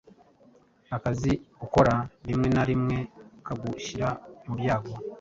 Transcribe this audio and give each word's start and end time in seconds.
akazi 0.95 1.31
ukora 1.65 1.93
rimwe 2.27 2.47
na 2.55 2.63
rimwe 2.69 2.97
kagushyira 3.45 4.09
mu 4.45 4.53
byago 4.59 4.93